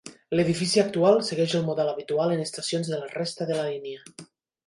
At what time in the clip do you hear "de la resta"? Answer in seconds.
2.93-3.47